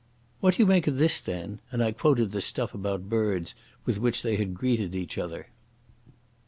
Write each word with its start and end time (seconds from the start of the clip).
"What 0.39 0.55
do 0.55 0.63
you 0.63 0.65
make 0.65 0.87
of 0.87 0.97
this, 0.97 1.19
then?" 1.21 1.59
and 1.71 1.83
I 1.83 1.91
quoted 1.91 2.31
the 2.31 2.41
stuff 2.41 2.73
about 2.73 3.07
birds 3.07 3.53
with 3.85 3.99
which 3.99 4.23
they 4.23 4.35
had 4.35 4.55
greeted 4.55 4.95
each 4.95 5.19
other. 5.19 5.49